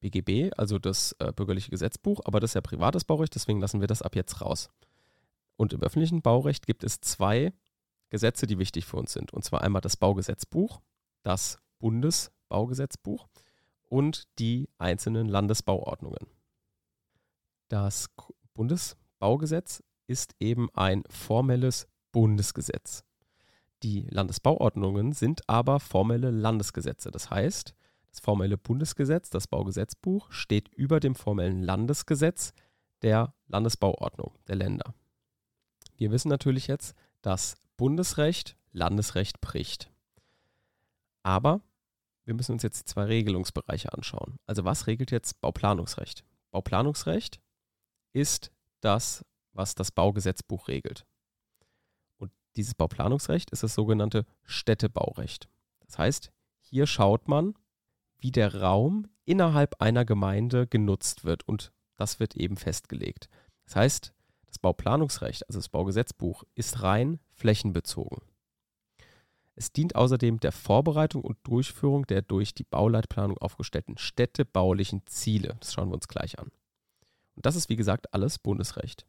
BGB, 0.00 0.54
also 0.56 0.78
das 0.78 1.12
äh, 1.18 1.32
bürgerliche 1.32 1.70
Gesetzbuch, 1.70 2.20
aber 2.24 2.40
das 2.40 2.52
ist 2.52 2.54
ja 2.54 2.62
privates 2.62 3.04
Baurecht, 3.04 3.34
deswegen 3.34 3.60
lassen 3.60 3.82
wir 3.82 3.88
das 3.88 4.00
ab 4.00 4.16
jetzt 4.16 4.40
raus. 4.40 4.70
Und 5.56 5.74
im 5.74 5.82
öffentlichen 5.82 6.22
Baurecht 6.22 6.66
gibt 6.66 6.82
es 6.82 7.02
zwei 7.02 7.52
Gesetze, 8.08 8.46
die 8.46 8.58
wichtig 8.58 8.86
für 8.86 8.96
uns 8.96 9.12
sind. 9.12 9.34
Und 9.34 9.44
zwar 9.44 9.60
einmal 9.60 9.82
das 9.82 9.98
Baugesetzbuch, 9.98 10.80
das 11.26 11.58
Bundesbaugesetzbuch 11.80 13.26
und 13.88 14.28
die 14.38 14.68
einzelnen 14.78 15.26
Landesbauordnungen. 15.26 16.28
Das 17.66 18.08
Bundesbaugesetz 18.54 19.82
ist 20.06 20.36
eben 20.38 20.68
ein 20.74 21.02
formelles 21.10 21.88
Bundesgesetz. 22.12 23.02
Die 23.82 24.06
Landesbauordnungen 24.08 25.12
sind 25.12 25.48
aber 25.48 25.80
formelle 25.80 26.30
Landesgesetze. 26.30 27.10
Das 27.10 27.28
heißt, 27.28 27.74
das 28.08 28.20
formelle 28.20 28.56
Bundesgesetz, 28.56 29.28
das 29.28 29.48
Baugesetzbuch, 29.48 30.30
steht 30.30 30.68
über 30.74 31.00
dem 31.00 31.16
formellen 31.16 31.60
Landesgesetz 31.60 32.52
der 33.02 33.34
Landesbauordnung 33.48 34.38
der 34.46 34.54
Länder. 34.54 34.94
Wir 35.96 36.12
wissen 36.12 36.28
natürlich 36.28 36.68
jetzt, 36.68 36.94
dass 37.20 37.56
Bundesrecht 37.76 38.56
Landesrecht 38.70 39.40
bricht. 39.40 39.90
Aber 41.26 41.60
wir 42.24 42.34
müssen 42.34 42.52
uns 42.52 42.62
jetzt 42.62 42.86
zwei 42.86 43.02
Regelungsbereiche 43.02 43.92
anschauen. 43.92 44.38
Also 44.46 44.64
was 44.64 44.86
regelt 44.86 45.10
jetzt 45.10 45.40
Bauplanungsrecht? 45.40 46.24
Bauplanungsrecht 46.52 47.40
ist 48.12 48.52
das, 48.80 49.24
was 49.52 49.74
das 49.74 49.90
Baugesetzbuch 49.90 50.68
regelt. 50.68 51.04
Und 52.16 52.30
dieses 52.54 52.76
Bauplanungsrecht 52.76 53.50
ist 53.50 53.64
das 53.64 53.74
sogenannte 53.74 54.24
Städtebaurecht. 54.44 55.48
Das 55.80 55.98
heißt, 55.98 56.30
hier 56.60 56.86
schaut 56.86 57.26
man, 57.26 57.54
wie 58.18 58.30
der 58.30 58.60
Raum 58.62 59.08
innerhalb 59.24 59.82
einer 59.82 60.04
Gemeinde 60.04 60.68
genutzt 60.68 61.24
wird 61.24 61.42
und 61.48 61.72
das 61.96 62.20
wird 62.20 62.36
eben 62.36 62.56
festgelegt. 62.56 63.28
Das 63.64 63.74
heißt, 63.74 64.14
das 64.46 64.60
Bauplanungsrecht, 64.60 65.48
also 65.48 65.58
das 65.58 65.70
Baugesetzbuch, 65.70 66.44
ist 66.54 66.82
rein 66.82 67.18
flächenbezogen. 67.32 68.22
Es 69.58 69.72
dient 69.72 69.96
außerdem 69.96 70.38
der 70.38 70.52
Vorbereitung 70.52 71.22
und 71.22 71.38
Durchführung 71.42 72.06
der 72.06 72.20
durch 72.20 72.54
die 72.54 72.64
Bauleitplanung 72.64 73.38
aufgestellten 73.38 73.96
städtebaulichen 73.96 75.06
Ziele. 75.06 75.56
Das 75.60 75.72
schauen 75.72 75.88
wir 75.88 75.94
uns 75.94 76.08
gleich 76.08 76.38
an. 76.38 76.50
Und 77.34 77.46
das 77.46 77.56
ist, 77.56 77.70
wie 77.70 77.76
gesagt, 77.76 78.12
alles 78.12 78.38
Bundesrecht. 78.38 79.06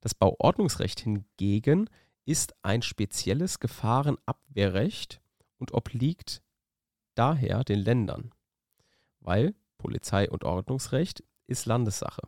Das 0.00 0.14
Bauordnungsrecht 0.14 1.00
hingegen 1.00 1.88
ist 2.24 2.54
ein 2.62 2.82
spezielles 2.82 3.60
Gefahrenabwehrrecht 3.60 5.20
und 5.58 5.72
obliegt 5.72 6.42
daher 7.14 7.62
den 7.64 7.78
Ländern, 7.78 8.32
weil 9.20 9.54
Polizei- 9.78 10.28
und 10.28 10.44
Ordnungsrecht 10.44 11.22
ist 11.46 11.66
Landessache. 11.66 12.22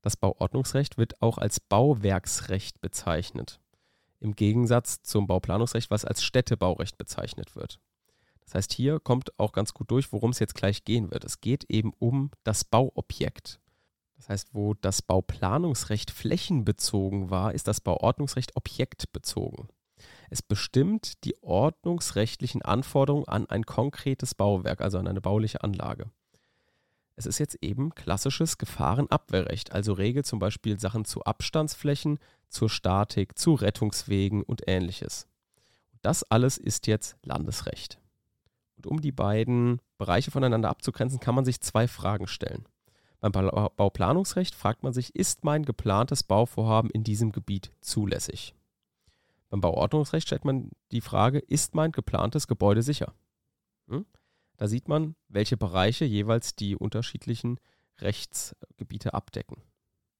Das 0.00 0.16
Bauordnungsrecht 0.16 0.98
wird 0.98 1.20
auch 1.22 1.38
als 1.38 1.60
Bauwerksrecht 1.60 2.80
bezeichnet, 2.80 3.60
im 4.22 4.36
Gegensatz 4.36 5.02
zum 5.02 5.26
Bauplanungsrecht, 5.26 5.90
was 5.90 6.04
als 6.04 6.22
Städtebaurecht 6.22 6.96
bezeichnet 6.96 7.56
wird. 7.56 7.80
Das 8.44 8.54
heißt, 8.54 8.72
hier 8.72 9.00
kommt 9.00 9.38
auch 9.38 9.52
ganz 9.52 9.74
gut 9.74 9.90
durch, 9.90 10.12
worum 10.12 10.30
es 10.30 10.38
jetzt 10.38 10.54
gleich 10.54 10.84
gehen 10.84 11.10
wird. 11.10 11.24
Es 11.24 11.40
geht 11.40 11.64
eben 11.64 11.92
um 11.98 12.30
das 12.44 12.64
Bauobjekt. 12.64 13.60
Das 14.16 14.28
heißt, 14.28 14.48
wo 14.52 14.74
das 14.74 15.02
Bauplanungsrecht 15.02 16.10
flächenbezogen 16.10 17.30
war, 17.30 17.54
ist 17.54 17.66
das 17.66 17.80
Bauordnungsrecht 17.80 18.54
objektbezogen. 18.56 19.68
Es 20.30 20.42
bestimmt 20.42 21.24
die 21.24 21.40
ordnungsrechtlichen 21.42 22.62
Anforderungen 22.62 23.26
an 23.26 23.46
ein 23.46 23.64
konkretes 23.64 24.34
Bauwerk, 24.34 24.80
also 24.80 24.98
an 24.98 25.08
eine 25.08 25.20
bauliche 25.20 25.62
Anlage. 25.62 26.10
Es 27.16 27.26
ist 27.26 27.38
jetzt 27.38 27.58
eben 27.60 27.94
klassisches 27.94 28.58
Gefahrenabwehrrecht, 28.58 29.72
also 29.72 29.92
regelt 29.92 30.26
zum 30.26 30.38
Beispiel 30.38 30.78
Sachen 30.78 31.04
zu 31.04 31.24
Abstandsflächen, 31.24 32.18
zur 32.52 32.70
Statik, 32.70 33.38
zu 33.38 33.54
Rettungswegen 33.54 34.42
und 34.42 34.62
ähnliches. 34.66 35.26
Das 36.02 36.24
alles 36.24 36.58
ist 36.58 36.86
jetzt 36.86 37.16
Landesrecht. 37.22 37.98
Und 38.76 38.86
um 38.86 39.00
die 39.00 39.12
beiden 39.12 39.80
Bereiche 39.98 40.30
voneinander 40.30 40.68
abzugrenzen, 40.68 41.20
kann 41.20 41.34
man 41.34 41.44
sich 41.44 41.60
zwei 41.60 41.86
Fragen 41.86 42.26
stellen. 42.26 42.66
Beim 43.20 43.30
Bauplanungsrecht 43.30 44.54
fragt 44.54 44.82
man 44.82 44.92
sich, 44.92 45.14
ist 45.14 45.44
mein 45.44 45.64
geplantes 45.64 46.24
Bauvorhaben 46.24 46.90
in 46.90 47.04
diesem 47.04 47.30
Gebiet 47.30 47.70
zulässig? 47.80 48.54
Beim 49.48 49.60
Bauordnungsrecht 49.60 50.26
stellt 50.26 50.44
man 50.44 50.70
die 50.90 51.00
Frage, 51.00 51.38
ist 51.38 51.76
mein 51.76 51.92
geplantes 51.92 52.48
Gebäude 52.48 52.82
sicher? 52.82 53.14
Hm? 53.86 54.06
Da 54.56 54.66
sieht 54.66 54.88
man, 54.88 55.14
welche 55.28 55.56
Bereiche 55.56 56.04
jeweils 56.04 56.56
die 56.56 56.74
unterschiedlichen 56.74 57.60
Rechtsgebiete 58.00 59.14
abdecken. 59.14 59.62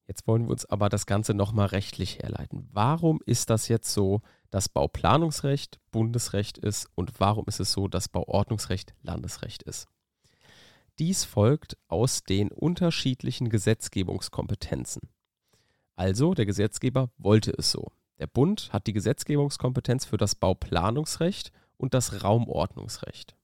Jetzt 0.07 0.27
wollen 0.27 0.45
wir 0.45 0.51
uns 0.51 0.67
aber 0.67 0.89
das 0.89 1.07
Ganze 1.07 1.33
nochmal 1.35 1.67
rechtlich 1.67 2.19
herleiten. 2.19 2.69
Warum 2.73 3.21
ist 3.25 3.51
das 3.51 3.69
jetzt 3.69 3.93
so, 3.93 4.21
dass 4.51 4.69
Bauplanungsrecht 4.69 5.81
Bundesrecht 5.91 6.59
ist 6.59 6.89
und 6.95 7.21
warum 7.21 7.45
ist 7.47 7.61
es 7.61 7.73
so, 7.73 7.89
dass 7.89 8.09
Bauordnungsrecht 8.09 8.95
Landesrecht 9.03 9.63
ist? 9.63 9.87
Dies 10.99 11.25
folgt 11.25 11.79
aus 11.89 12.23
den 12.25 12.51
unterschiedlichen 12.51 13.49
Gesetzgebungskompetenzen. 13.49 15.03
Also, 15.97 16.35
der 16.35 16.47
Gesetzgeber 16.47 17.11
wollte 17.17 17.53
es 17.57 17.71
so. 17.71 17.93
Der 18.19 18.27
Bund 18.27 18.73
hat 18.73 18.87
die 18.87 18.93
Gesetzgebungskompetenz 18.93 20.05
für 20.05 20.17
das 20.17 20.35
Bauplanungsrecht 20.35 21.53
und 21.77 21.95
das 21.95 22.23
Raumordnungsrecht. 22.23 23.37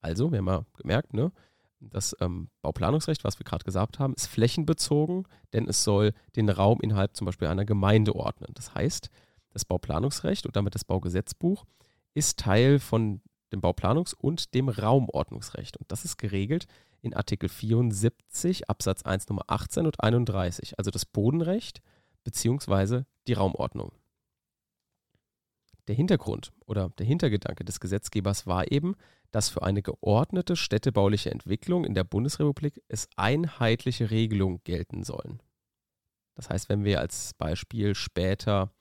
Also, 0.00 0.30
wir 0.30 0.38
haben 0.38 0.46
ja 0.46 0.66
gemerkt, 0.76 1.14
ne, 1.14 1.32
das 1.80 2.16
ähm, 2.20 2.48
Bauplanungsrecht, 2.62 3.24
was 3.24 3.38
wir 3.38 3.44
gerade 3.44 3.64
gesagt 3.64 3.98
haben, 3.98 4.14
ist 4.14 4.26
flächenbezogen, 4.26 5.26
denn 5.52 5.68
es 5.68 5.84
soll 5.84 6.12
den 6.36 6.48
Raum 6.48 6.80
innerhalb 6.80 7.16
zum 7.16 7.26
Beispiel 7.26 7.48
einer 7.48 7.64
Gemeinde 7.64 8.14
ordnen. 8.14 8.52
Das 8.54 8.74
heißt, 8.74 9.10
das 9.50 9.64
Bauplanungsrecht 9.64 10.46
und 10.46 10.56
damit 10.56 10.74
das 10.74 10.84
Baugesetzbuch 10.84 11.64
ist 12.14 12.38
Teil 12.38 12.78
von 12.78 13.20
dem 13.52 13.60
Bauplanungs- 13.60 14.14
und 14.14 14.54
dem 14.54 14.68
Raumordnungsrecht. 14.68 15.76
Und 15.76 15.90
das 15.92 16.04
ist 16.04 16.16
geregelt 16.16 16.66
in 17.02 17.14
Artikel 17.14 17.48
74 17.48 18.68
Absatz 18.68 19.02
1 19.02 19.28
Nummer 19.28 19.44
18 19.46 19.86
und 19.86 20.00
31, 20.00 20.78
also 20.78 20.90
das 20.90 21.04
Bodenrecht 21.04 21.80
bzw. 22.24 23.02
die 23.26 23.34
Raumordnung. 23.34 23.92
Der 25.86 25.94
Hintergrund 25.94 26.52
oder 26.64 26.88
der 26.98 27.04
Hintergedanke 27.06 27.64
des 27.64 27.78
Gesetzgebers 27.78 28.46
war 28.46 28.72
eben, 28.72 28.96
dass 29.34 29.48
für 29.48 29.64
eine 29.64 29.82
geordnete 29.82 30.54
städtebauliche 30.54 31.32
Entwicklung 31.32 31.84
in 31.84 31.94
der 31.94 32.04
Bundesrepublik 32.04 32.80
es 32.86 33.08
einheitliche 33.16 34.12
Regelungen 34.12 34.60
gelten 34.62 35.02
sollen. 35.02 35.42
Das 36.36 36.50
heißt, 36.50 36.68
wenn 36.68 36.84
wir 36.84 37.00
als 37.00 37.34
Beispiel 37.34 37.96
später 37.96 38.72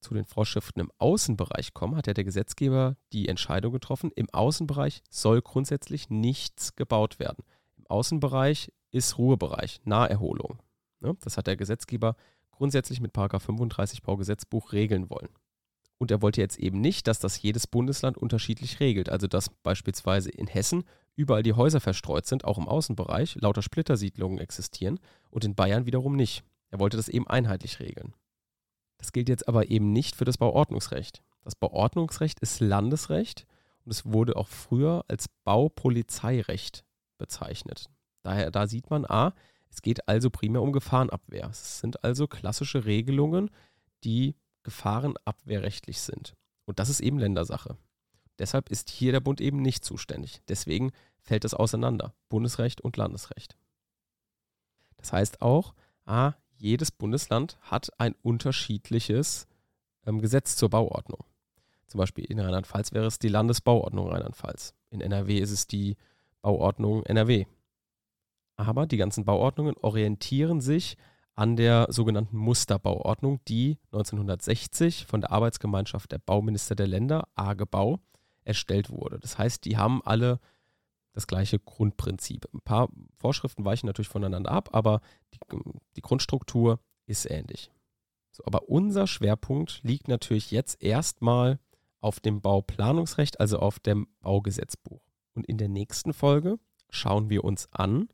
zu 0.00 0.14
den 0.14 0.24
Vorschriften 0.24 0.80
im 0.80 0.90
Außenbereich 0.96 1.74
kommen, 1.74 1.94
hat 1.94 2.06
ja 2.06 2.14
der 2.14 2.24
Gesetzgeber 2.24 2.96
die 3.12 3.28
Entscheidung 3.28 3.74
getroffen, 3.74 4.10
im 4.16 4.30
Außenbereich 4.30 5.02
soll 5.10 5.42
grundsätzlich 5.42 6.08
nichts 6.08 6.74
gebaut 6.74 7.18
werden. 7.18 7.44
Im 7.76 7.86
Außenbereich 7.88 8.72
ist 8.92 9.18
Ruhebereich, 9.18 9.82
Naherholung. 9.84 10.62
Ne? 11.00 11.18
Das 11.20 11.36
hat 11.36 11.48
der 11.48 11.58
Gesetzgeber 11.58 12.16
grundsätzlich 12.50 13.00
mit 13.00 13.14
35 13.14 14.02
Baugesetzbuch 14.02 14.72
regeln 14.72 15.10
wollen. 15.10 15.28
Und 16.04 16.10
er 16.10 16.20
wollte 16.20 16.42
jetzt 16.42 16.58
eben 16.58 16.82
nicht, 16.82 17.06
dass 17.06 17.18
das 17.18 17.40
jedes 17.40 17.66
Bundesland 17.66 18.18
unterschiedlich 18.18 18.78
regelt. 18.78 19.08
Also 19.08 19.26
dass 19.26 19.48
beispielsweise 19.48 20.28
in 20.28 20.46
Hessen 20.46 20.84
überall 21.16 21.42
die 21.42 21.54
Häuser 21.54 21.80
verstreut 21.80 22.26
sind, 22.26 22.44
auch 22.44 22.58
im 22.58 22.68
Außenbereich, 22.68 23.36
lauter 23.36 23.62
Splittersiedlungen 23.62 24.36
existieren 24.36 25.00
und 25.30 25.46
in 25.46 25.54
Bayern 25.54 25.86
wiederum 25.86 26.14
nicht. 26.14 26.44
Er 26.68 26.78
wollte 26.78 26.98
das 26.98 27.08
eben 27.08 27.26
einheitlich 27.26 27.80
regeln. 27.80 28.12
Das 28.98 29.12
gilt 29.12 29.30
jetzt 29.30 29.48
aber 29.48 29.70
eben 29.70 29.94
nicht 29.94 30.14
für 30.14 30.26
das 30.26 30.36
Bauordnungsrecht. 30.36 31.22
Das 31.42 31.54
Bauordnungsrecht 31.54 32.38
ist 32.40 32.60
Landesrecht 32.60 33.46
und 33.86 33.90
es 33.90 34.04
wurde 34.04 34.36
auch 34.36 34.48
früher 34.48 35.06
als 35.08 35.30
Baupolizeirecht 35.44 36.84
bezeichnet. 37.16 37.88
Daher, 38.22 38.50
da 38.50 38.66
sieht 38.66 38.90
man, 38.90 39.06
a, 39.06 39.32
es 39.70 39.80
geht 39.80 40.06
also 40.06 40.28
primär 40.28 40.60
um 40.60 40.72
Gefahrenabwehr. 40.72 41.48
Es 41.48 41.80
sind 41.80 42.04
also 42.04 42.26
klassische 42.26 42.84
Regelungen, 42.84 43.48
die 44.04 44.34
gefahrenabwehrrechtlich 44.64 46.00
sind. 46.00 46.34
Und 46.64 46.78
das 46.78 46.88
ist 46.88 47.00
eben 47.00 47.18
Ländersache. 47.18 47.76
Deshalb 48.38 48.70
ist 48.70 48.90
hier 48.90 49.12
der 49.12 49.20
Bund 49.20 49.40
eben 49.40 49.62
nicht 49.62 49.84
zuständig. 49.84 50.42
Deswegen 50.48 50.90
fällt 51.20 51.44
es 51.44 51.54
auseinander, 51.54 52.14
Bundesrecht 52.28 52.80
und 52.80 52.96
Landesrecht. 52.96 53.56
Das 54.96 55.12
heißt 55.12 55.42
auch, 55.42 55.74
ah, 56.04 56.32
jedes 56.56 56.90
Bundesland 56.90 57.58
hat 57.60 57.90
ein 57.98 58.14
unterschiedliches 58.22 59.46
ähm, 60.06 60.20
Gesetz 60.20 60.56
zur 60.56 60.70
Bauordnung. 60.70 61.24
Zum 61.86 61.98
Beispiel 61.98 62.24
in 62.24 62.40
Rheinland-Pfalz 62.40 62.92
wäre 62.92 63.06
es 63.06 63.18
die 63.18 63.28
Landesbauordnung 63.28 64.08
Rheinland-Pfalz. 64.08 64.74
In 64.90 65.00
NRW 65.00 65.38
ist 65.38 65.50
es 65.50 65.66
die 65.66 65.96
Bauordnung 66.42 67.04
NRW. 67.04 67.46
Aber 68.56 68.86
die 68.86 68.96
ganzen 68.96 69.24
Bauordnungen 69.24 69.76
orientieren 69.76 70.60
sich 70.60 70.96
an 71.34 71.56
der 71.56 71.86
sogenannten 71.90 72.36
Musterbauordnung, 72.36 73.40
die 73.48 73.78
1960 73.86 75.06
von 75.06 75.20
der 75.20 75.32
Arbeitsgemeinschaft 75.32 76.12
der 76.12 76.18
Bauminister 76.18 76.74
der 76.74 76.86
Länder, 76.86 77.28
AGEBau, 77.34 77.98
erstellt 78.44 78.90
wurde. 78.90 79.18
Das 79.18 79.38
heißt, 79.38 79.64
die 79.64 79.76
haben 79.76 80.02
alle 80.04 80.38
das 81.12 81.26
gleiche 81.26 81.58
Grundprinzip. 81.58 82.46
Ein 82.52 82.60
paar 82.60 82.88
Vorschriften 83.16 83.64
weichen 83.64 83.86
natürlich 83.86 84.08
voneinander 84.08 84.50
ab, 84.50 84.70
aber 84.72 85.00
die, 85.32 85.38
die 85.96 86.02
Grundstruktur 86.02 86.80
ist 87.06 87.30
ähnlich. 87.30 87.70
So, 88.30 88.44
aber 88.46 88.68
unser 88.68 89.06
Schwerpunkt 89.06 89.80
liegt 89.82 90.08
natürlich 90.08 90.50
jetzt 90.50 90.82
erstmal 90.82 91.58
auf 92.00 92.20
dem 92.20 92.42
Bauplanungsrecht, 92.42 93.40
also 93.40 93.60
auf 93.60 93.78
dem 93.78 94.08
Baugesetzbuch. 94.20 95.00
Und 95.34 95.46
in 95.46 95.56
der 95.56 95.68
nächsten 95.68 96.12
Folge 96.12 96.58
schauen 96.90 97.30
wir 97.30 97.44
uns 97.44 97.68
an, 97.72 98.08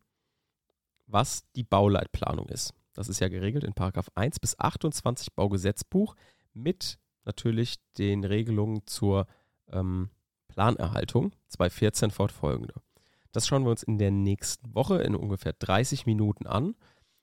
was 1.07 1.51
die 1.57 1.65
Bauleitplanung 1.65 2.49
ist. 2.49 2.75
Das 2.93 3.09
ist 3.09 3.21
ja 3.21 3.29
geregelt 3.29 3.65
in 3.65 3.75
1 3.75 4.41
bis 4.41 4.59
28 4.59 5.35
Baugesetzbuch 5.35 6.15
mit 6.53 6.99
natürlich 7.25 7.77
den 7.99 8.25
Regelungen 8.25 8.87
zur 8.87 9.27
ähm, 9.69 10.11
Planerhaltung 10.49 11.33
214 11.49 12.11
fortfolgende. 12.11 12.75
Das 13.33 13.47
schauen 13.47 13.65
wir 13.65 13.71
uns 13.71 13.83
in 13.83 13.99
der 13.99 14.11
nächsten 14.11 14.75
Woche 14.75 15.03
in 15.03 15.15
ungefähr 15.15 15.53
30 15.53 16.07
Minuten 16.07 16.47
an. 16.47 16.75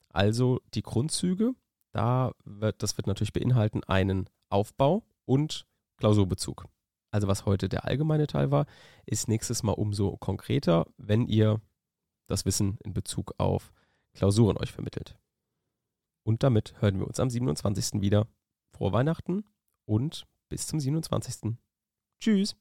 Also 0.08 0.60
die 0.74 0.82
Grundzüge, 0.82 1.52
da 1.92 2.32
wird, 2.44 2.82
das 2.82 2.96
wird 2.96 3.06
natürlich 3.06 3.34
beinhalten 3.34 3.84
einen 3.84 4.30
Aufbau 4.48 5.04
und 5.26 5.66
Klausurbezug. 5.98 6.64
Also 7.10 7.28
was 7.28 7.46
heute 7.46 7.68
der 7.68 7.84
allgemeine 7.84 8.26
Teil 8.26 8.50
war, 8.50 8.66
ist 9.04 9.28
nächstes 9.28 9.62
Mal 9.62 9.72
umso 9.72 10.16
konkreter, 10.16 10.86
wenn 10.96 11.26
ihr 11.26 11.60
das 12.26 12.44
Wissen 12.44 12.78
in 12.84 12.92
Bezug 12.92 13.34
auf 13.38 13.72
Klausuren 14.14 14.56
euch 14.56 14.72
vermittelt. 14.72 15.16
Und 16.28 16.42
damit 16.42 16.74
hören 16.82 16.98
wir 16.98 17.06
uns 17.06 17.20
am 17.20 17.30
27. 17.30 18.02
wieder. 18.02 18.28
Frohe 18.76 18.92
Weihnachten 18.92 19.46
und 19.86 20.26
bis 20.50 20.66
zum 20.66 20.78
27. 20.78 21.56
Tschüss. 22.20 22.54